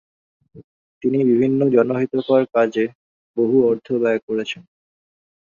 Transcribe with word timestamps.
তিনি 1.03 1.19
বিভিন্ন 1.23 1.59
জনহিতকর 1.75 2.41
কাজে 2.53 2.85
বহু 3.37 3.57
অর্থ 3.69 3.87
ব্যয় 4.01 4.19
করেছেন। 4.27 4.61